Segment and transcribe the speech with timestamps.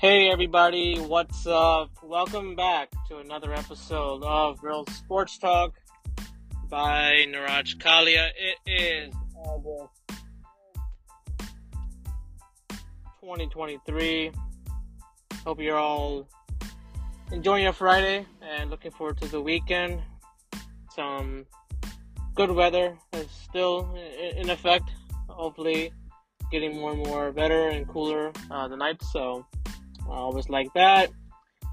[0.00, 1.90] Hey everybody, what's up?
[2.04, 5.74] Welcome back to another episode of Girls Sports Talk
[6.70, 8.28] by Niraj Kalia.
[8.38, 9.90] It is August
[13.20, 14.30] 2023.
[15.44, 16.28] Hope you're all
[17.32, 20.00] enjoying your Friday and looking forward to the weekend.
[20.94, 21.44] Some
[22.36, 23.92] good weather is still
[24.36, 24.92] in effect.
[25.28, 25.92] Hopefully,
[26.52, 29.10] getting more and more better and cooler uh, the nights.
[29.12, 29.44] So,
[30.08, 31.10] always like that.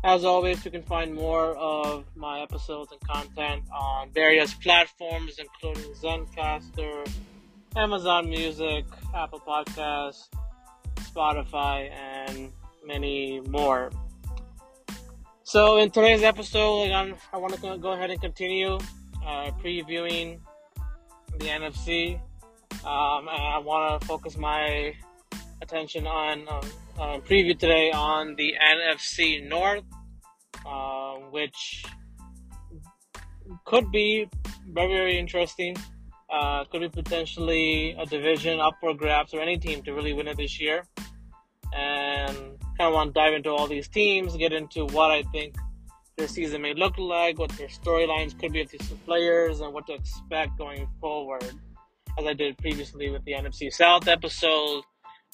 [0.04, 5.92] As always, you can find more of my episodes and content on various platforms, including
[5.94, 7.10] Zencastr,
[7.76, 8.86] Amazon Music,
[9.16, 10.30] Apple Podcasts,
[10.98, 12.52] Spotify, and
[12.86, 13.92] many more.
[15.44, 18.78] So, in today's episode, I want to go ahead and continue
[19.26, 20.40] uh, previewing
[21.40, 22.20] the NFC.
[22.84, 24.94] Um, I want to focus my
[25.62, 26.62] attention on um,
[27.00, 29.84] uh, preview today on the NFC North,
[30.66, 31.86] uh, which
[33.66, 34.30] could be
[34.70, 35.76] very, very interesting.
[36.30, 40.28] Uh, could be potentially a division up for grabs or any team to really win
[40.28, 40.86] it this year.
[41.74, 42.36] And
[42.78, 45.56] kind of want to dive into all these teams, get into what I think
[46.18, 49.86] their season may look like, what their storylines could be of these players, and what
[49.88, 51.44] to expect going forward.
[52.18, 54.84] As I did previously with the NFC South episode.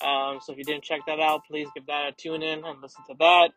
[0.03, 2.81] Um, so if you didn't check that out, please give that a tune in and
[2.81, 3.49] listen to that.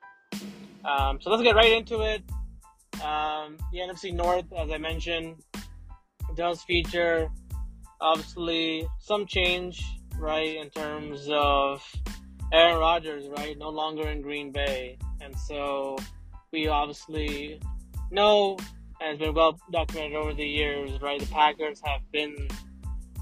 [0.85, 2.23] Um, so let's get right into it.
[3.03, 5.37] Um, the NFC North, as I mentioned,
[6.37, 7.31] does feature
[8.01, 9.83] obviously some change,
[10.19, 11.83] right, in terms of
[12.53, 14.99] Aaron Rodgers, right, no longer in Green Bay.
[15.21, 15.97] And so
[16.53, 17.61] we obviously
[18.11, 18.59] know,
[19.01, 21.19] and it's been well documented over the years, right?
[21.19, 22.37] The Packers have been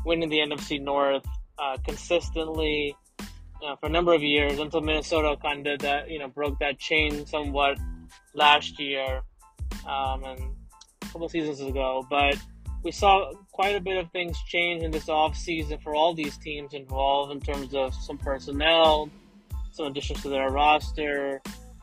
[0.05, 1.25] winning the NFC North
[1.59, 2.97] uh, consistently
[3.65, 6.79] uh, for a number of years until Minnesota kind of that you know broke that
[6.79, 7.79] chain somewhat
[8.35, 9.23] last year
[9.87, 10.41] um, and
[11.03, 12.07] a couple seasons ago.
[12.09, 12.37] But
[12.83, 16.37] we saw quite a bit of things change in this off season for all these
[16.39, 19.09] teams involved in terms of some personnel,
[19.71, 21.41] some additions to their roster,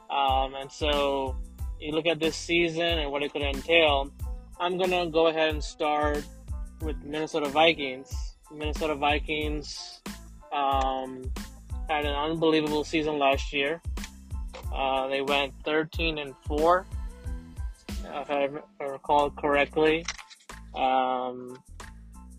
[0.10, 1.36] um, and so
[1.80, 4.12] you look at this season and what it could entail.
[4.60, 6.24] I'm gonna go ahead and start
[6.82, 8.14] with Minnesota Vikings.
[8.52, 10.02] Minnesota Vikings
[10.52, 11.32] um,
[11.90, 13.82] had an unbelievable season last year.
[14.74, 16.86] Uh, they went 13 and four,
[18.06, 18.48] if I,
[18.80, 20.06] recall correctly.
[20.76, 21.58] Um,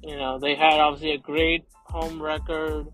[0.02, 2.86] you know, they had obviously a great home record.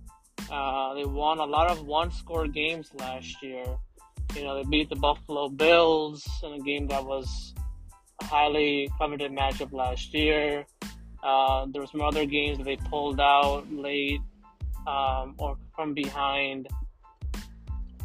[0.50, 3.66] Uh, they won a lot of one-score games last year.
[4.34, 7.55] You know, they beat the Buffalo Bills in a game that was
[8.22, 10.65] a highly coveted matchup last year.
[11.22, 14.21] Uh, there were some other games that they pulled out late
[14.87, 16.69] um, or from behind,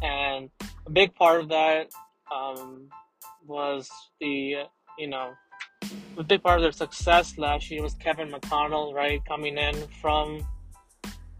[0.02, 0.50] and
[0.86, 1.90] a big part of that
[2.34, 2.88] um,
[3.46, 4.64] was the
[4.98, 5.32] you know
[6.18, 10.46] a big part of their success last year was Kevin O'Connell, right, coming in from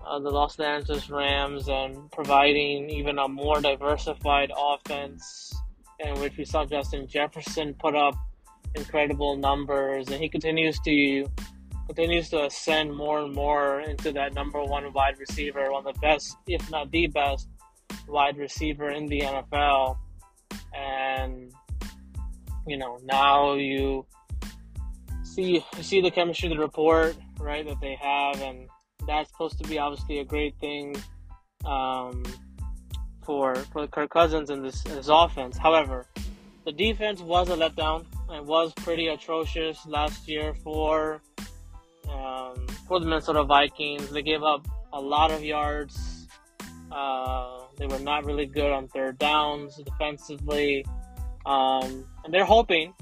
[0.05, 5.55] uh, the Los Angeles Rams and providing even a more diversified offense
[6.01, 8.15] in which we saw Justin Jefferson put up
[8.75, 10.09] incredible numbers.
[10.09, 11.27] And he continues to
[11.95, 16.01] continues to ascend more and more into that number one wide receiver, one of the
[16.01, 17.49] best, if not the best,
[18.09, 19.99] wide receiver in the NFL.
[20.75, 21.53] And
[22.67, 24.07] you know, now you
[25.23, 28.69] see you see the chemistry of the report, right, that they have and
[29.07, 30.97] that's supposed to be obviously a great thing
[31.67, 32.23] um,
[33.23, 35.59] for for Kirk Cousins in this, this offense.
[35.59, 36.07] However,
[36.65, 41.21] the defense was a letdown and was pretty atrocious last year for
[42.09, 44.11] um, for the Minnesota Vikings.
[44.11, 46.29] They gave up a lot of yards.
[46.91, 50.85] Uh, they were not really good on third downs defensively,
[51.47, 52.93] um, and they're hoping,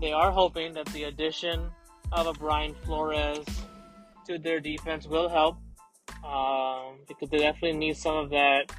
[0.00, 1.70] they are hoping that the addition
[2.12, 3.44] of a Brian Flores
[4.26, 5.56] to their defense will help
[6.24, 8.72] um, because they definitely need some of that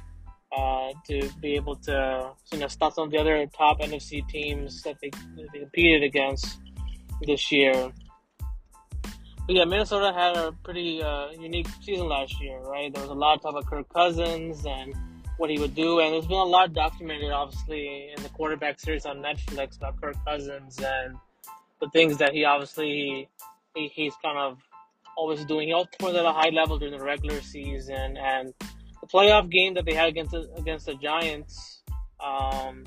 [0.56, 4.82] uh, to be able to you know stop some of the other top NFC teams
[4.82, 6.58] that they, that they competed against
[7.22, 7.92] this year.
[9.48, 12.92] But yeah, Minnesota had a pretty uh, unique season last year, right?
[12.92, 14.94] There was a lot of talk about Kirk Cousins and
[15.38, 19.06] what he would do, and there's been a lot documented, obviously, in the quarterback series
[19.06, 21.16] on Netflix about Kirk Cousins and
[21.80, 23.26] the things that he obviously
[23.74, 24.58] he, he's kind of
[25.16, 25.68] always doing.
[25.68, 29.72] He always performed at a high level during the regular season, and the playoff game
[29.72, 31.80] that they had against the, against the Giants,
[32.22, 32.84] um,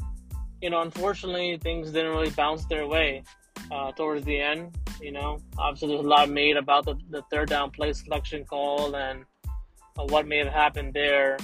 [0.61, 3.23] you know, unfortunately things didn't really bounce their way
[3.71, 4.75] uh, towards the end.
[5.01, 8.95] You know, obviously there's a lot made about the, the third down play selection call
[8.95, 9.25] and
[9.97, 11.37] uh, what may have happened there.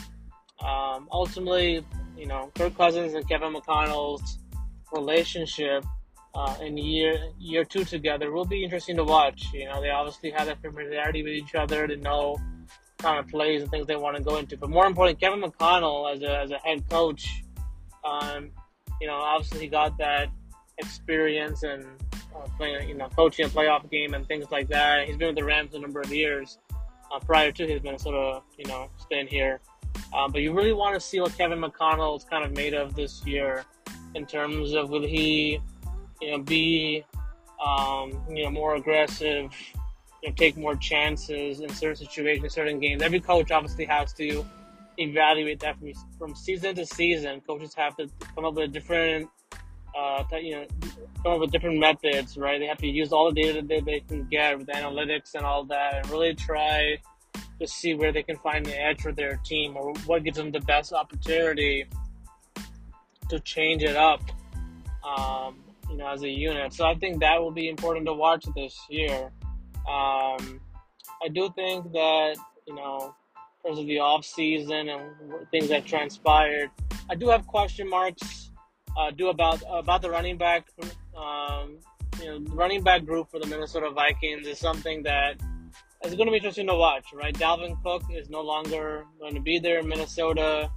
[0.63, 1.83] Um, ultimately,
[2.18, 4.39] you know Kirk Cousins and Kevin O'Connell's
[4.92, 5.86] relationship
[6.36, 9.48] uh, in year year two together will be interesting to watch.
[9.53, 11.88] You know, they obviously have that familiarity with each other.
[11.88, 12.38] to know
[12.98, 14.57] kind of plays and things they want to go into.
[14.57, 17.44] But more important, Kevin O'Connell as a as a head coach,
[18.03, 18.51] um,
[19.00, 20.30] you know, obviously he got that
[20.77, 21.85] experience and
[22.35, 25.07] uh, playing, you know, coaching a playoff game and things like that.
[25.07, 26.59] He's been with the Rams a number of years
[27.13, 29.59] uh, prior to his Minnesota, you know, stint here.
[30.13, 32.95] Um, but you really want to see what Kevin O'Connell is kind of made of
[32.95, 33.65] this year
[34.15, 35.59] in terms of will he,
[36.21, 37.03] you know, be,
[37.65, 39.51] um, you know, more aggressive,
[40.24, 43.01] you know, take more chances in certain situations, certain games.
[43.01, 44.45] Every coach obviously has to
[44.97, 47.41] evaluate that from, from season to season.
[47.41, 49.29] Coaches have to come up with different,
[49.98, 50.66] uh, you know,
[51.24, 52.60] come up with different methods, right?
[52.60, 55.64] They have to use all the data that they can get with analytics and all
[55.66, 56.98] that, and really try
[57.60, 60.52] to see where they can find the edge for their team or what gives them
[60.52, 61.86] the best opportunity
[63.30, 64.22] to change it up,
[65.04, 65.58] um,
[65.90, 66.74] you know, as a unit.
[66.74, 69.32] So I think that will be important to watch this year.
[69.88, 70.62] Um,
[71.24, 72.36] I do think that
[72.68, 73.16] you know,
[73.64, 75.02] in terms of the off season and
[75.52, 76.70] things that transpired,
[77.10, 78.47] I do have question marks.
[78.98, 80.68] Uh, do about about the running back.
[81.16, 81.78] Um,
[82.20, 85.40] you know, running back group for the Minnesota Vikings is something that
[86.04, 87.06] is going to be interesting to watch.
[87.14, 90.72] Right, Dalvin Cook is no longer going to be there in Minnesota.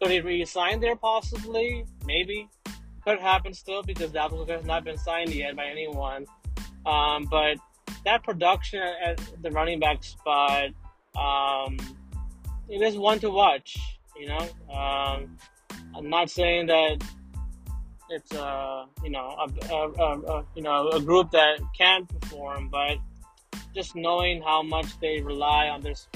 [0.00, 1.84] Could he resign there possibly?
[2.04, 2.48] Maybe.
[3.04, 6.26] Could happen still because Dalvin Cook has not been signed yet by anyone.
[6.86, 7.58] Um, but
[8.04, 10.70] that production at the running back spot,
[11.16, 11.76] um,
[12.68, 13.76] it is one to watch.
[14.18, 15.36] You know, um,
[15.94, 17.04] I'm not saying that
[18.08, 22.68] it's a you know a, a, a, a, you know a group that can perform,
[22.68, 22.98] but
[23.74, 26.08] just knowing how much they rely on this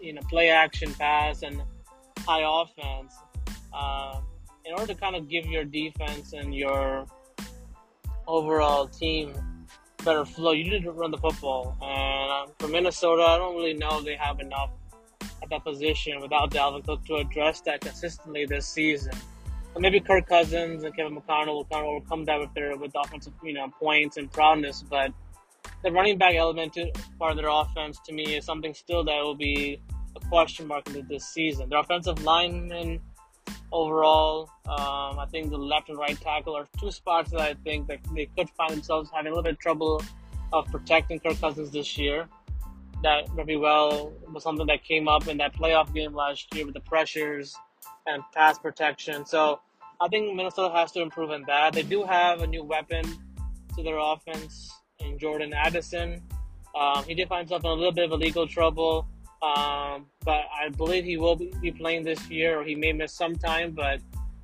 [0.00, 1.62] you know play action pass and
[2.20, 3.14] high offense,
[3.72, 4.20] uh,
[4.64, 7.06] in order to kind of give your defense and your
[8.26, 9.32] overall team
[10.04, 10.52] better flow.
[10.52, 11.76] You need to run the football.
[11.82, 14.70] And um, for Minnesota, I don't really know they have enough
[15.42, 19.12] at that position without Dalvin Cook to address that consistently this season.
[19.76, 23.32] Maybe Kirk Cousins and Kevin O'Connell will kind of overcome that with their with offensive
[23.44, 25.12] you know points and proudness, but
[25.82, 29.22] the running back element to part of their offense to me is something still that
[29.22, 29.80] will be
[30.16, 31.68] a question mark into this season.
[31.68, 33.00] Their offensive linemen
[33.70, 34.50] overall.
[34.66, 38.00] Um, I think the left and right tackle are two spots that I think that
[38.14, 40.02] they could find themselves having a little bit of trouble
[40.52, 42.28] of protecting Kirk Cousins this year.
[43.02, 46.74] That very well was something that came up in that playoff game last year with
[46.74, 47.54] the pressures
[48.08, 49.26] and pass protection.
[49.26, 49.60] So
[50.00, 51.72] I think Minnesota has to improve in that.
[51.72, 53.04] They do have a new weapon
[53.76, 56.22] to their offense in Jordan Addison.
[56.78, 59.06] Um, he did find himself in a little bit of a legal trouble
[59.42, 63.36] um, but I believe he will be playing this year, or he may miss some
[63.36, 64.00] time, but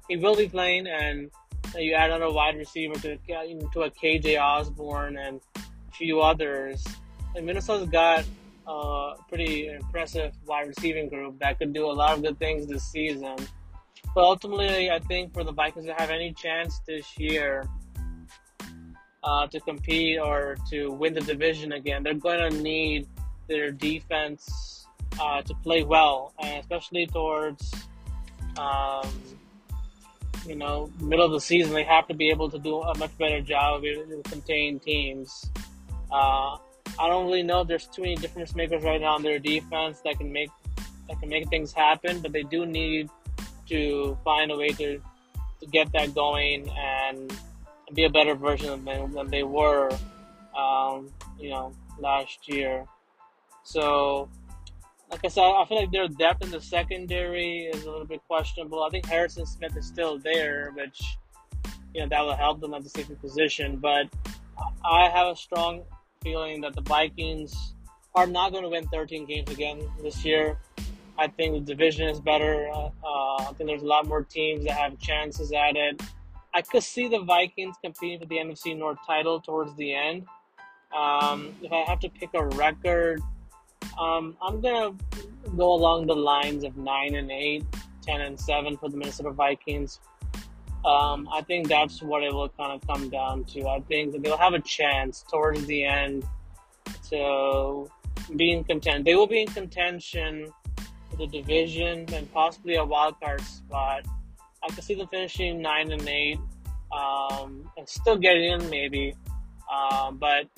[0.08, 0.87] he will be playing.
[0.87, 1.31] And
[1.76, 6.84] you add another wide receiver to to a KJ Osborn and a few others.
[7.34, 8.25] And Minnesota's got
[8.66, 12.84] a pretty impressive wide receiving group that could do a lot of good things this
[12.84, 13.37] season.
[14.14, 17.69] But ultimately, I think for the Vikings to have any chance this year
[19.25, 23.08] uh, to compete or to win the division again, they're going to need
[23.49, 24.87] their defense
[25.21, 27.75] uh, to play well, and especially towards
[28.59, 29.09] um,
[30.47, 33.16] you know middle of the season, they have to be able to do a much
[33.18, 35.50] better job of able to contain teams.
[36.11, 36.56] Uh,
[36.98, 37.62] I don't really know.
[37.62, 40.50] if There's too many difference makers right now on their defense that can make
[41.08, 43.10] that can make things happen, but they do need
[43.68, 45.00] to find a way to
[45.60, 47.32] to get that going and
[47.94, 49.90] be a better version of them than they were,
[50.56, 52.84] um, you know, last year.
[53.62, 54.28] So
[55.10, 58.20] like I said, I feel like their depth in the secondary is a little bit
[58.26, 58.82] questionable.
[58.82, 61.00] I think Harrison Smith is still there, which
[61.94, 63.76] you know that will help them at the safety position.
[63.76, 64.08] But
[64.84, 65.82] I have a strong
[66.25, 67.75] feeling that the Vikings
[68.16, 70.59] are not going to win 13 games again this year.
[71.16, 72.69] I think the division is better.
[72.73, 76.02] Uh, I think there's a lot more teams that have chances at it.
[76.52, 80.26] I could see the Vikings competing for the NFC North title towards the end.
[80.97, 83.21] Um, if I have to pick a record,
[84.00, 84.95] um, I'm gonna
[85.57, 87.64] go along the lines of nine and eight,
[88.02, 90.00] 10 and seven for the Minnesota Vikings.
[90.85, 93.67] Um, I think that's what it will kind of come down to.
[93.69, 96.25] I think that they'll have a chance towards the end
[97.11, 97.88] to
[98.37, 99.05] be in contention.
[99.05, 100.53] They will be in contention
[101.11, 104.05] for the division and possibly a wild card spot.
[104.62, 106.38] I can see them finishing nine and eight,
[106.93, 109.14] um, and still getting in maybe.
[109.73, 110.49] Um, but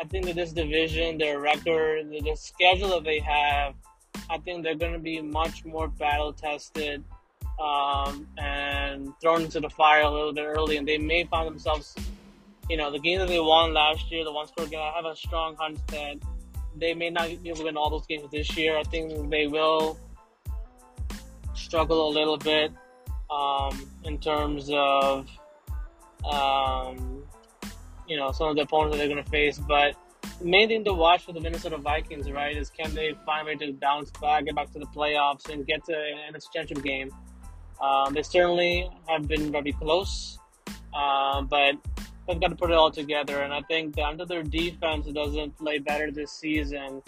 [0.00, 3.74] I think that this division, their record, the schedule that they have,
[4.28, 7.04] I think they're going to be much more battle tested
[7.58, 11.94] um, and thrown into the fire a little bit early, and they may find themselves,
[12.68, 15.04] you know, the game that they won last year, the one score game, I have
[15.04, 16.16] a strong hunch that
[16.76, 18.76] they may not be able to win all those games this year.
[18.76, 19.98] I think they will
[21.54, 22.72] struggle a little bit
[23.30, 25.26] um, in terms of,
[26.30, 27.22] um,
[28.06, 29.96] you know, some of the opponents that they're going to face, but
[30.38, 33.52] the main thing to watch for the Minnesota Vikings, right, is can they find a
[33.52, 37.10] way to bounce back, get back to the playoffs, and get to an championship game.
[37.80, 40.38] Um, they certainly have been very close,
[40.94, 41.76] um, but
[42.26, 43.42] they've got to put it all together.
[43.42, 47.02] And I think that under their defense it doesn't play better this season,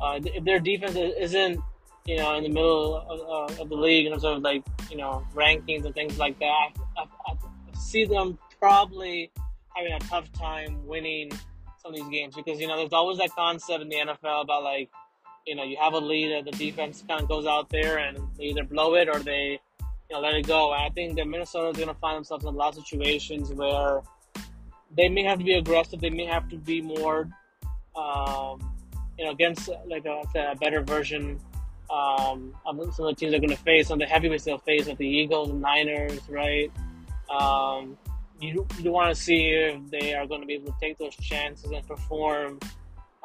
[0.00, 1.60] uh, if their defense isn't,
[2.06, 4.96] you know, in the middle of, uh, of, the league in terms of like, you
[4.96, 7.36] know, rankings and things like that, I, I, I
[7.78, 9.30] see them probably
[9.74, 11.30] having a tough time winning
[11.82, 14.62] some of these games because you know there's always that concept in the NFL about
[14.62, 14.90] like,
[15.46, 18.18] you know, you have a lead and the defense kind of goes out there and
[18.38, 19.60] they either blow it or they
[20.10, 20.72] you know, let it go.
[20.72, 23.52] And I think that Minnesota is going to find themselves in a lot of situations
[23.52, 24.02] where
[24.96, 26.00] they may have to be aggressive.
[26.00, 27.28] They may have to be more,
[27.96, 28.74] um,
[29.18, 31.40] you know, against like a, a better version
[31.90, 33.90] um, of some of the teams they're going to face.
[33.90, 36.70] On the heavyweights they'll face, like the Eagles and Niners, right?
[37.30, 37.96] Um,
[38.40, 41.14] you you want to see if they are going to be able to take those
[41.16, 42.58] chances and perform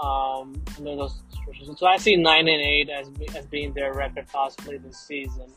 [0.02, 1.80] um, those situations.
[1.80, 5.52] So I see nine and eight as as being their record possibly this season.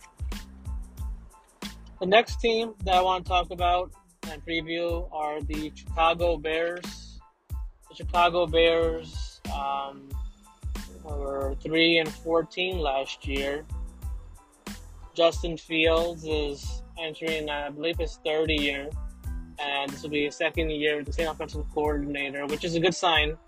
[2.03, 3.93] The next team that I want to talk about
[4.29, 7.21] and preview are the Chicago Bears.
[7.91, 10.09] The Chicago Bears um,
[11.05, 13.65] were three and fourteen last year.
[15.15, 18.91] Justin Fields is entering, I believe, his third year,
[19.61, 22.81] and this will be his second year with the same offensive coordinator, which is a
[22.81, 23.39] good sign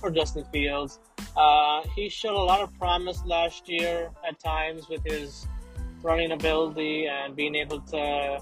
[0.00, 0.98] for Justin Fields.
[1.36, 5.46] Uh, he showed a lot of promise last year at times with his
[6.02, 8.38] running ability and being able to,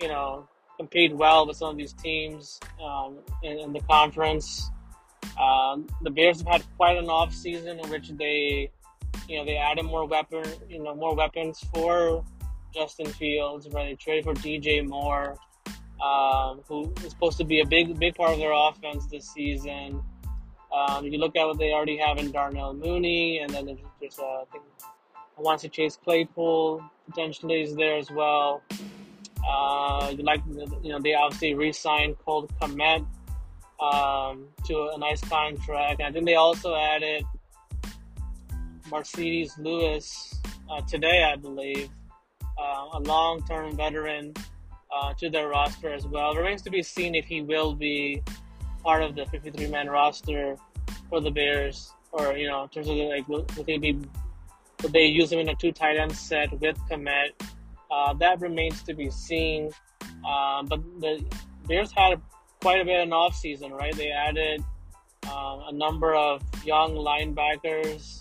[0.00, 4.70] you know, compete well with some of these teams um, in, in, the conference.
[5.38, 8.70] Um, the Bears have had quite an off season in which they,
[9.28, 12.24] you know, they added more weapon, you know, more weapons for
[12.74, 13.68] Justin Fields.
[13.68, 15.36] Right, they traded for DJ Moore,
[16.02, 20.02] um, who is supposed to be a big, big part of their offense this season.
[20.72, 24.18] Um, you look at what they already have in Darnell Mooney, and then there's, there's
[24.18, 24.64] uh, I think
[25.40, 28.62] I want to Chase Claypool potentially is there as well.
[29.42, 30.42] Uh, like
[30.82, 33.06] you know, they obviously re-signed Cole Kmet
[33.80, 36.00] um, to a nice contract.
[36.00, 37.24] And I think they also added
[38.90, 40.38] Marcedes Lewis
[40.70, 41.88] uh, today, I believe,
[42.58, 44.34] uh, a long-term veteran
[44.94, 46.32] uh, to their roster as well.
[46.32, 48.22] It remains to be seen if he will be
[48.84, 50.58] part of the 53-man roster
[51.08, 53.98] for the Bears, or you know, in terms of like, will, will he be
[54.88, 57.30] they use him in a two tight end set with Kmet.
[57.90, 59.70] Uh, that remains to be seen.
[60.26, 61.24] Um, but the
[61.66, 62.20] Bears had
[62.60, 63.94] quite a bit of an offseason, right?
[63.94, 64.62] They added
[65.24, 68.20] um, a number of young linebackers.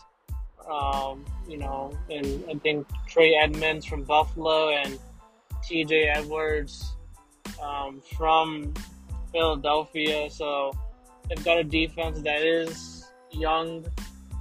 [0.69, 4.99] Um, you know, and I think Trey Edmunds from Buffalo and
[5.63, 6.93] TJ Edwards
[7.61, 8.73] um, from
[9.31, 10.29] Philadelphia.
[10.29, 10.71] So
[11.27, 13.85] they've got a defense that is young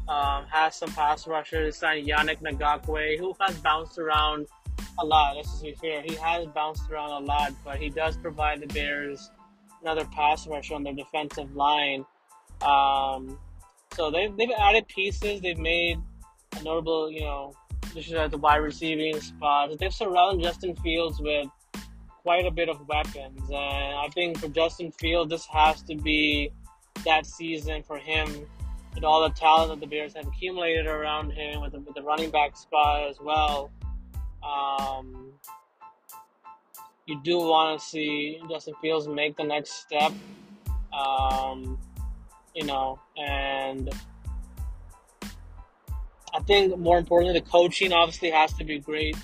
[0.09, 1.77] um, has some pass rushers.
[1.77, 4.47] Signed Yannick Ngakoue, who has bounced around
[4.99, 5.37] a lot.
[5.37, 6.03] Let's just be fair.
[6.03, 9.31] He has bounced around a lot, but he does provide the Bears
[9.83, 12.05] another pass rusher on their defensive line.
[12.63, 13.39] Um,
[13.95, 15.41] so they've, they've added pieces.
[15.41, 15.99] They've made
[16.59, 17.55] a notable, you know,
[17.91, 19.71] additions at the wide receiving spot.
[19.79, 21.49] They've surrounded Justin Fields with
[22.23, 23.41] quite a bit of weapons.
[23.49, 26.51] And I think for Justin Fields, this has to be
[27.05, 28.47] that season for him
[29.05, 32.31] all the talent that the Bears have accumulated around him, with the, with the running
[32.31, 33.71] back spot as well.
[34.43, 35.33] Um,
[37.07, 40.13] you do want to see Justin Fields make the next step,
[40.93, 41.79] um,
[42.55, 43.91] you know, and
[46.35, 49.17] I think more importantly, the coaching obviously has to be great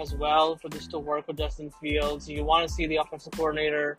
[0.00, 2.28] as well for this to work with Justin Fields.
[2.28, 3.96] You want to see the offensive coordinator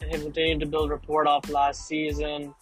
[0.00, 2.54] and him continue to build rapport off last season.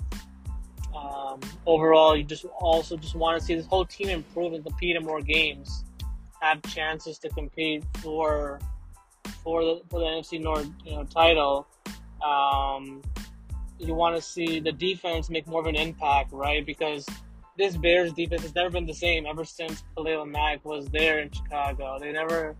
[0.95, 4.97] Um, overall, you just also just want to see this whole team improve and compete
[4.97, 5.85] in more games,
[6.41, 8.61] have chances to compete for
[9.43, 11.67] for the for the NFC North you know title.
[12.25, 13.03] Um,
[13.79, 16.65] you want to see the defense make more of an impact, right?
[16.65, 17.07] Because
[17.59, 21.31] this Bears defense has never been the same ever since Khalil Mack was there in
[21.31, 21.99] Chicago.
[21.99, 22.57] They never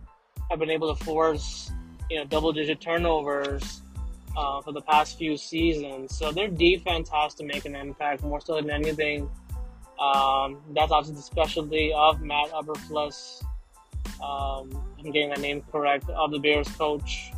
[0.49, 1.71] have been able to force
[2.09, 3.81] you know double digit turnovers
[4.35, 6.17] uh, for the past few seasons.
[6.17, 9.29] So their defense has to make an impact more so than anything.
[9.99, 13.43] Um, that's obviously the specialty of Matt Eberflus.
[14.21, 17.31] Um, I'm getting the name correct of the Bears coach.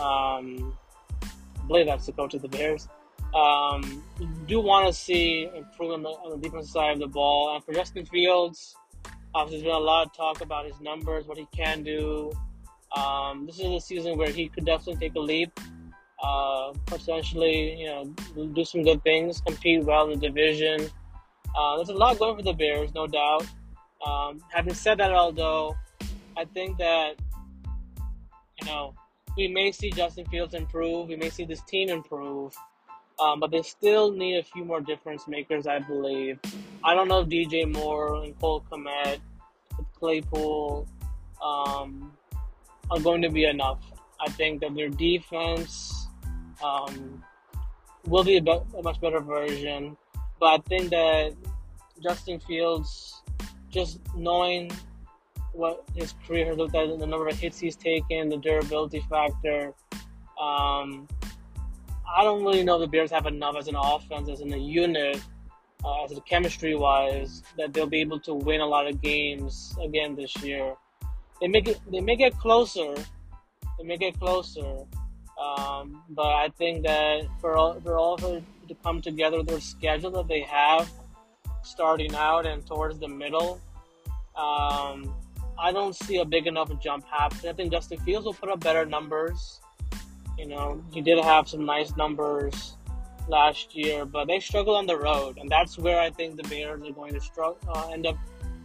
[0.00, 0.76] Um,
[1.22, 2.88] I believe that's the coach of the Bears.
[3.34, 4.02] Um,
[4.46, 7.54] do want to see improvement on the, on the defensive side of the ball.
[7.54, 8.74] And for Justin Fields,
[9.34, 12.32] obviously, there's been a lot of talk about his numbers, what he can do.
[12.96, 15.60] Um, this is a season where he could definitely take a leap,
[16.22, 18.04] uh, potentially, you know,
[18.52, 20.88] do some good things, compete well in the division.
[21.56, 23.46] Uh, there's a lot going for the Bears, no doubt.
[24.06, 25.76] Um, having said that, although
[26.36, 27.16] I think that
[28.60, 28.94] you know
[29.36, 32.54] we may see Justin Fields improve, we may see this team improve,
[33.18, 36.38] um, but they still need a few more difference makers, I believe.
[36.84, 39.20] I don't know if DJ Moore and Cole Kmet,
[39.98, 40.86] Claypool
[41.44, 42.12] um,
[42.90, 43.80] are going to be enough.
[44.20, 45.99] I think that their defense
[46.62, 47.22] um,
[48.06, 49.96] will be a, be- a, much better version,
[50.38, 51.34] but I think that
[52.02, 53.22] Justin Fields,
[53.68, 54.70] just knowing
[55.52, 59.74] what his career has looked like, the number of hits he's taken, the durability factor.
[60.40, 61.08] Um,
[62.12, 65.20] I don't really know the Bears have enough as an offense, as in a unit,
[65.84, 69.76] uh, as a chemistry wise, that they'll be able to win a lot of games
[69.82, 70.74] again this year.
[71.40, 71.80] They make it.
[71.90, 72.94] They may get closer.
[73.78, 74.84] They may get closer.
[75.40, 79.60] Um, but I think that for all for all of it to come together their
[79.60, 80.90] schedule that they have,
[81.62, 83.60] starting out and towards the middle,
[84.36, 85.14] um,
[85.58, 87.50] I don't see a big enough jump happening.
[87.50, 89.60] I think Justin Fields will put up better numbers.
[90.38, 92.76] You know, he did have some nice numbers
[93.28, 96.82] last year, but they struggle on the road, and that's where I think the Bears
[96.82, 98.16] are going to struggle, uh, end up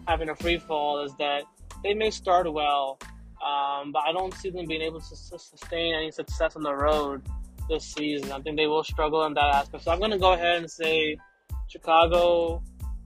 [0.07, 1.03] having a free fall.
[1.03, 1.43] Is that
[1.83, 2.99] they may start well,
[3.43, 7.21] um, but I don't see them being able to sustain any success on the road
[7.69, 8.31] this season.
[8.31, 9.83] I think they will struggle in that aspect.
[9.83, 11.17] So I'm going to go ahead and say
[11.67, 12.61] Chicago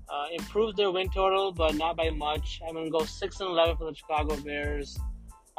[0.10, 2.62] uh, improves their win total, but not by much.
[2.68, 5.00] I'm going to go six and eleven for the Chicago Bears.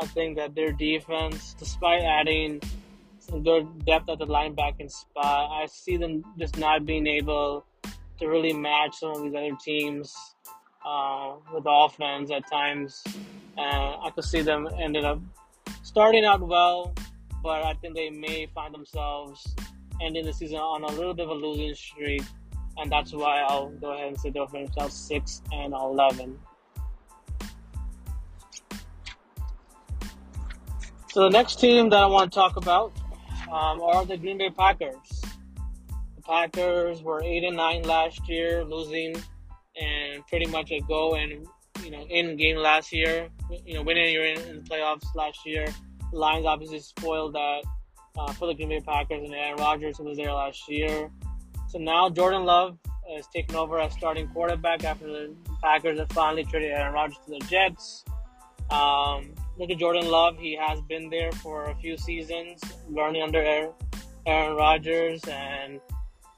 [0.00, 2.60] I think that their defense, despite adding
[3.20, 5.50] some good depth at the linebacking spot.
[5.50, 7.64] I see them just not being able
[8.18, 10.14] to really match some of these other teams
[10.84, 13.02] uh, with offense at times.
[13.56, 15.20] And I could see them ended up
[15.82, 16.94] starting out well,
[17.42, 19.54] but I think they may find themselves
[20.00, 22.22] ending the season on a little bit of a losing streak.
[22.76, 26.38] And that's why I'll go ahead and say they'll finish out 6 and 11.
[31.12, 32.92] So the next team that I want to talk about
[33.50, 35.22] um, are the Green Bay Packers.
[36.16, 39.16] The Packers were eight and nine last year, losing
[39.80, 41.46] and pretty much a go and
[41.90, 43.28] you know in game last year.
[43.66, 45.66] You know, winning you're in, in the playoffs last year.
[46.12, 47.62] The Lions obviously spoiled that
[48.16, 51.10] uh, for the Green Bay Packers and Aaron Rodgers who was there last year.
[51.68, 52.78] So now Jordan Love
[53.16, 57.30] is taking over as starting quarterback after the Packers have finally traded Aaron Rodgers to
[57.30, 58.04] the Jets.
[58.70, 60.38] Um, look at Jordan Love.
[60.38, 63.72] He has been there for a few seasons, learning under
[64.26, 65.80] Aaron Rodgers and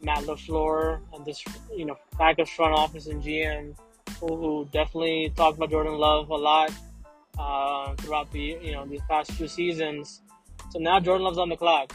[0.01, 1.45] Matt LaFleur and this,
[1.77, 3.75] you know, Packers front office and GM
[4.23, 6.73] who, who definitely talked about Jordan Love a lot
[7.39, 10.23] uh, throughout the, you know, these past few seasons.
[10.71, 11.93] So now Jordan Love's on the clock,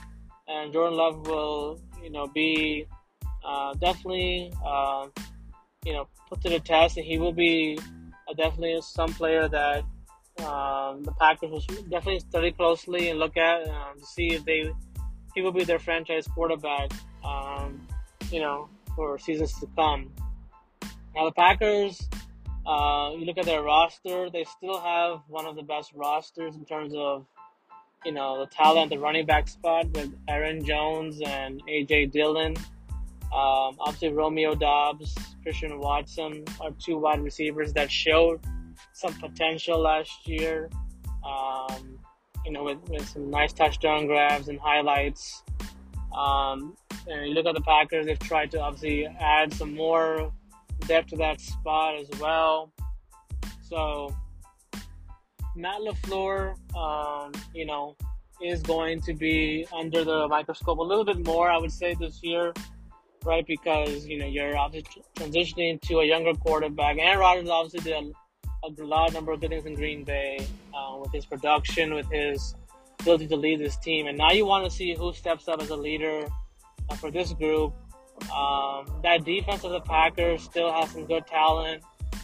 [0.48, 2.86] and Jordan Love will, you know, be
[3.46, 5.08] uh, definitely, uh,
[5.86, 7.80] you know, put to the test, and he will be
[8.36, 9.84] definitely some player that
[10.46, 14.70] um, the Packers will definitely study closely and look at um, to see if they
[15.34, 16.92] he will be their franchise quarterback.
[17.24, 17.88] Um,
[18.32, 20.12] you know, for seasons to come.
[21.17, 22.08] Now the Packers,
[22.63, 26.63] uh, you look at their roster; they still have one of the best rosters in
[26.63, 27.25] terms of
[28.06, 32.56] you know the talent, the running back spot with Aaron Jones and AJ Dillon.
[33.34, 38.39] Um, obviously, Romeo Doubs, Christian Watson are two wide receivers that showed
[38.93, 40.69] some potential last year.
[41.25, 41.97] Um,
[42.45, 45.41] you know, with, with some nice touchdown grabs and highlights.
[46.15, 46.77] Um,
[47.08, 50.32] and you look at the Packers; they've tried to obviously add some more
[50.88, 52.71] depth to that spot as well.
[53.62, 54.15] So
[55.56, 57.95] Matt LaFleur, um, you know,
[58.41, 62.19] is going to be under the microscope a little bit more, I would say, this
[62.21, 62.54] year,
[63.26, 63.45] right?
[63.45, 66.97] Because you know you're obviously transitioning to a younger quarterback.
[67.00, 68.13] Aaron Rodgers obviously did
[68.63, 72.56] a large number of good things in Green Bay uh, with his production, with his
[73.00, 74.08] ability to lead this team.
[74.08, 76.28] And now you want to see who steps up as a leader
[76.89, 77.73] uh, for this group.
[78.23, 81.84] Um, that defense of the Packers still has some good talent.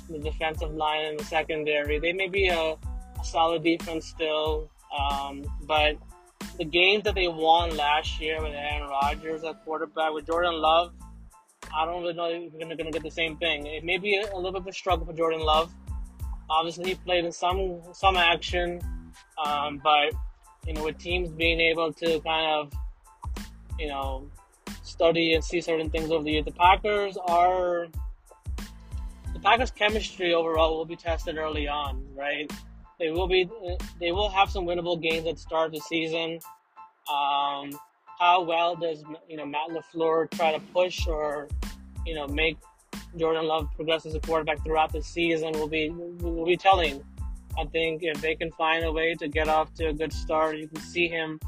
[0.09, 2.77] The defensive line and the secondary, they may be a, a
[3.23, 5.97] solid defense still, um, but
[6.57, 10.91] the games that they won last year with Aaron Rodgers at quarterback, with Jordan Love,
[11.75, 13.65] I don't really know if we're going to get the same thing.
[13.65, 15.71] It may be a, a little bit of a struggle for Jordan Love
[16.49, 18.81] Obviously, he played in some some action,
[19.43, 20.13] um, but
[20.67, 22.73] you know, with teams being able to kind of,
[23.79, 24.29] you know,
[24.83, 27.87] study and see certain things over the year, the Packers are
[29.33, 32.51] the Packers' chemistry overall will be tested early on, right?
[32.99, 33.49] They will be
[33.99, 36.39] they will have some winnable games at the start of the season.
[37.09, 37.77] Um,
[38.19, 41.47] how well does you know Matt LaFleur try to push or
[42.05, 42.57] you know make
[43.17, 47.03] Jordan Love progress as a quarterback throughout the season will be will be telling.
[47.57, 50.57] I think if they can find a way to get off to a good start,
[50.57, 51.39] you can see him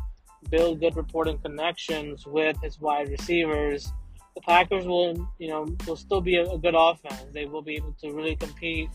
[0.50, 3.92] build good reporting connections with his wide receivers.
[4.36, 7.26] The Packers will, you know, will still be a, a good offense.
[7.32, 8.90] They will be able to really compete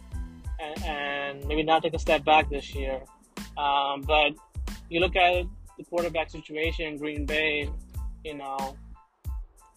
[0.60, 3.00] and, and maybe not take a step back this year.
[3.56, 4.34] Um, but
[4.88, 5.44] you look at
[5.78, 7.70] the quarterback situation in Green Bay,
[8.24, 8.76] you know,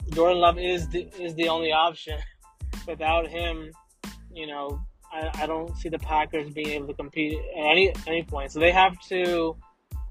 [0.09, 2.19] Jordan Love is the is the only option.
[2.88, 3.71] Without him,
[4.33, 4.81] you know,
[5.12, 8.51] I, I don't see the Packers being able to compete at any any point.
[8.51, 9.55] So they have to,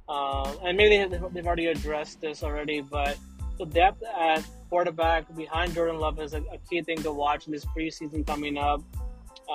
[0.09, 3.17] uh, and maybe they've, they've already addressed this already, but
[3.59, 7.65] the depth at quarterback behind Jordan Love is a, a key thing to watch this
[7.67, 8.83] preseason coming up.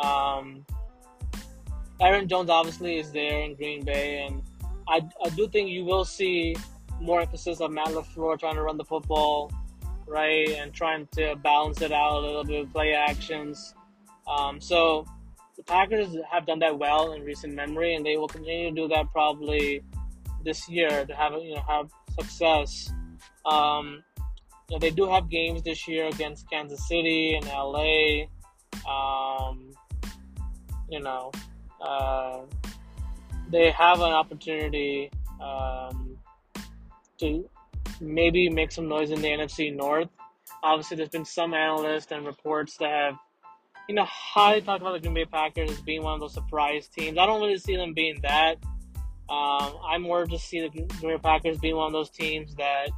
[0.04, 0.66] Um,
[2.00, 4.44] Aaron Jones obviously is there in Green Bay, and
[4.88, 6.56] I, I do think you will see
[7.02, 9.52] more emphasis of Matt LaFleur trying to run the football,
[10.08, 13.74] right, and trying to balance it out a little bit with play actions.
[14.28, 15.06] Um, so
[15.56, 18.88] the Packers have done that well in recent memory, and they will continue to do
[18.90, 19.82] that probably
[20.48, 22.92] this year to have you know have success.
[23.46, 24.04] Um,
[24.70, 28.28] you know, they do have games this year against Kansas City and LA.
[28.90, 29.72] Um,
[30.90, 31.32] you know,
[31.82, 32.40] uh,
[33.52, 36.18] they have an opportunity um,
[37.20, 37.48] to
[38.00, 40.10] maybe make some noise in the NFC North.
[40.64, 43.18] Obviously, there's been some analysts and reports that have
[43.88, 46.90] you know, highly talked about the Green Bay Packers as being one of those surprise
[46.90, 47.18] teams.
[47.18, 48.58] I don't really see them being that.
[49.30, 52.90] Um, I more just see the Green Bay Packers being one of those teams that,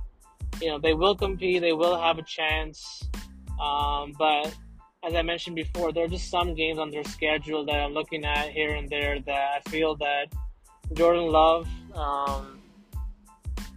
[0.62, 3.10] you know, they will compete, they will have a chance.
[3.60, 4.56] Um, but
[5.04, 8.26] as I mentioned before, there are just some games on their schedule that I'm looking
[8.26, 10.28] at here and there that I feel that
[10.94, 12.60] Jordan Love, um,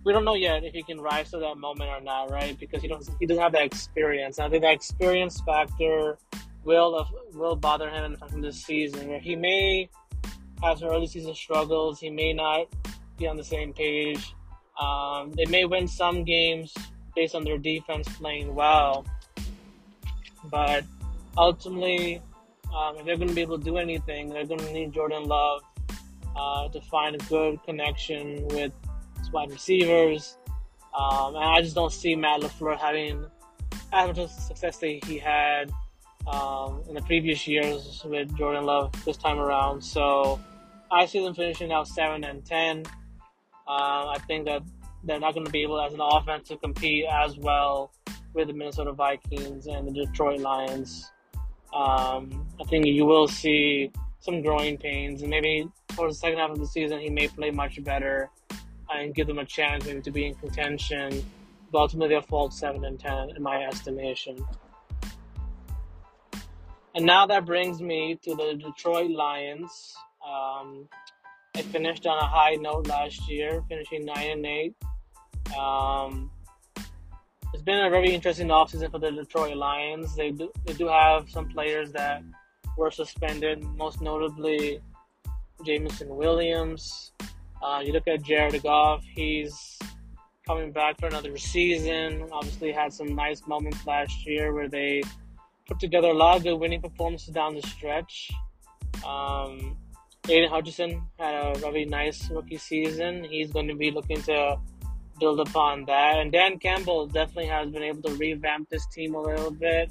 [0.04, 2.58] we don't know yet if he can rise to that moment or not, right?
[2.58, 4.38] Because he doesn't he doesn't have that experience.
[4.38, 6.18] And I think that experience factor
[6.64, 9.88] will will bother him in this season, where he may
[10.62, 12.01] have early season struggles.
[12.01, 12.68] He may not
[13.18, 14.35] be on the same page.
[14.81, 16.75] Um, they may win some games
[17.14, 19.05] based on their defense playing well,
[20.51, 20.85] but
[21.37, 22.22] ultimately,
[22.75, 25.25] um, if they're going to be able to do anything, they're going to need Jordan
[25.25, 25.62] Love
[26.35, 28.72] uh, to find a good connection with
[29.18, 30.38] his wide receivers.
[30.98, 33.27] Um, and I just don't see Matt LaFleur having
[33.92, 35.70] as much success that he had
[36.27, 39.83] um, in the previous years with Jordan Love this time around.
[39.83, 40.40] So
[40.92, 42.85] I see them finishing out seven and ten.
[43.66, 44.62] Uh, I think that
[45.05, 47.92] they're not going to be able, as an offense, to compete as well
[48.35, 51.11] with the Minnesota Vikings and the Detroit Lions.
[51.72, 56.50] Um, I think you will see some growing pains, and maybe towards the second half
[56.50, 58.28] of the season, he may play much better
[58.94, 61.24] and give them a chance maybe to be in contention.
[61.72, 64.44] But ultimately, they'll fall seven and ten in my estimation.
[66.94, 69.96] And now that brings me to the Detroit Lions.
[70.26, 70.88] Um,
[71.54, 74.74] they finished on a high note last year, finishing nine and eight.
[75.58, 76.30] Um,
[77.52, 80.16] it's been a very interesting offseason for the Detroit Lions.
[80.16, 82.22] They do, they do have some players that
[82.78, 84.80] were suspended, most notably
[85.64, 87.12] Jameson Williams.
[87.62, 89.78] Uh, you look at Jared Goff, he's
[90.46, 92.26] coming back for another season.
[92.32, 95.02] Obviously, had some nice moments last year where they
[95.68, 98.30] put together a lot of good winning performances down the stretch.
[99.06, 99.76] Um,
[100.28, 103.24] Aidan Hutchinson had a really nice rookie season.
[103.24, 104.56] He's going to be looking to
[105.18, 106.18] build upon that.
[106.18, 109.90] And Dan Campbell definitely has been able to revamp this team a little bit.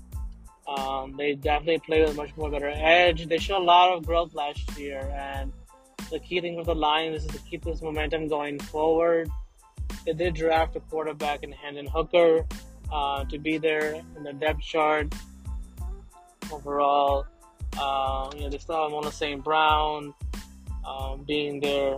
[0.67, 3.28] Um, they definitely play with much more better edge.
[3.28, 5.52] They showed a lot of growth last year, and
[6.10, 9.30] the key thing for the Lions is to keep this momentum going forward.
[10.06, 12.46] They did draft a quarterback in Hendon Hooker
[12.91, 15.13] uh, to be there in the depth chart
[16.52, 17.26] overall.
[17.80, 19.44] Uh, you know, they still have Amon St.
[19.44, 20.14] Brown
[20.86, 21.96] um, being there.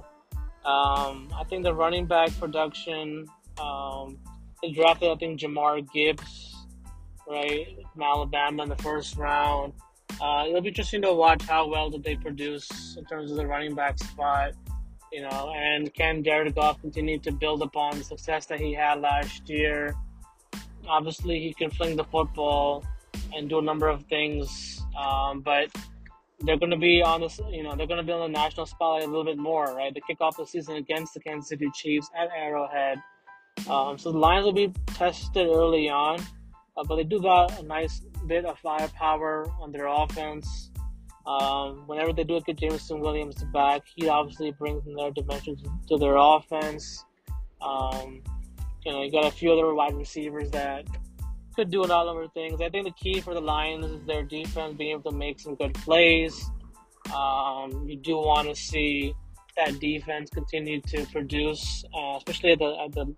[0.66, 3.28] Um, I think the running back production,
[3.62, 4.18] um,
[4.62, 6.56] they drafted, I think, Jahmyr Gibbs,
[7.28, 9.74] right, from Alabama in the first round.
[10.22, 13.46] Uh, it'll be interesting to watch how well did they produce in terms of the
[13.46, 14.54] running back spot,
[15.12, 19.02] you know, and can Jared Goff continue to build upon the success that he had
[19.02, 19.96] last year?
[20.88, 22.86] Obviously, he can fling the football
[23.36, 24.82] and do a number of things.
[24.98, 25.70] Um, but
[26.42, 28.66] they're going to be on this, you know, they're going to be on the national
[28.66, 29.94] spotlight a little bit more, right?
[29.94, 32.98] They kick off the season against the Kansas City Chiefs at Arrowhead.
[33.70, 36.20] Um, so the Lions will be tested early on,
[36.76, 40.72] uh, but they do got a nice bit of firepower on their offense.
[41.26, 45.56] Um, whenever they do get Jameson Williams back, he obviously brings another dimension
[45.88, 47.06] to their offense.
[47.62, 48.22] Um,
[48.86, 50.86] you know, you got a few other wide receivers that
[51.56, 52.62] could do a lot of other things.
[52.62, 55.56] I think the key for the Lions is their defense being able to make some
[55.56, 56.50] good plays.
[57.16, 59.14] Um, you do want to see
[59.58, 63.16] that defense continue to produce, uh, especially at the, at the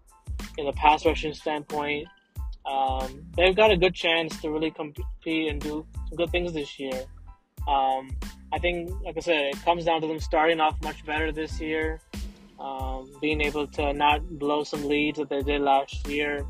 [0.57, 2.07] in the pass rushing standpoint.
[2.65, 6.79] Um, they've got a good chance to really compete and do some good things this
[6.79, 7.03] year.
[7.67, 8.15] Um,
[8.51, 11.59] I think, like I said, it comes down to them starting off much better this
[11.59, 11.99] year,
[12.59, 16.45] um, being able to not blow some leads that they did last year.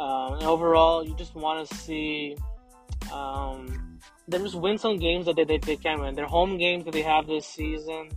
[0.00, 2.34] Um, and overall, you just want to see
[3.12, 6.14] um, them just win some games that they, they, they can win.
[6.14, 8.08] Their home games that they have this season,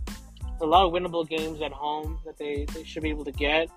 [0.62, 3.68] a lot of winnable games at home that they, they should be able to get.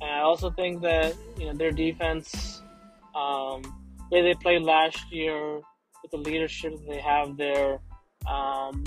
[0.00, 2.62] And I also think that you know their defense,
[3.16, 3.62] um,
[4.12, 5.56] way they played last year
[6.02, 7.80] with the leadership that they have there.
[8.28, 8.84] Um,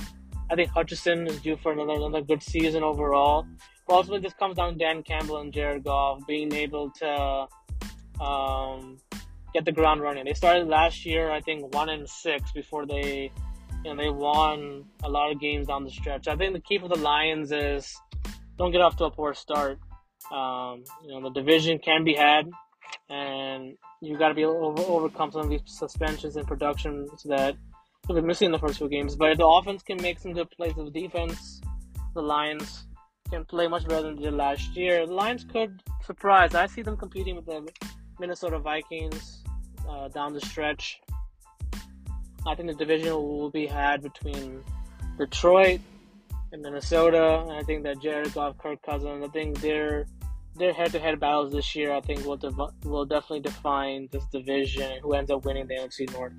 [0.49, 3.45] I think Hutchinson is due for another another good season overall.
[3.85, 7.47] But ultimately, this comes down to Dan Campbell and Jared Goff being able to
[8.19, 8.97] um,
[9.53, 10.25] get the ground running.
[10.25, 13.31] They started last year, I think, one and six before they,
[13.83, 16.27] you know, they won a lot of games down the stretch.
[16.27, 17.95] I think the key for the Lions is
[18.57, 19.79] don't get off to a poor start.
[20.31, 22.49] Um, you know, the division can be had,
[23.09, 27.55] and you've got to be able to overcome some of these suspensions and production that
[28.07, 29.15] you'll be missing in the first few games.
[29.15, 31.61] But if the offense can make some good plays, the defense,
[32.13, 32.87] the Lions
[33.29, 35.05] can play much better than they did last year.
[35.05, 36.53] The Lions could surprise.
[36.53, 37.67] I see them competing with the
[38.21, 39.43] Minnesota Vikings
[39.89, 41.01] uh, down the stretch.
[42.47, 44.63] I think the division will be had between
[45.17, 45.81] Detroit
[46.53, 47.41] and Minnesota.
[47.41, 50.05] And I think that Jared Goff, Kirk Cousins, I think their
[50.55, 52.39] their head-to-head battles this year, I think will
[52.83, 54.99] will definitely define this division.
[55.01, 56.33] Who ends up winning the NFC North?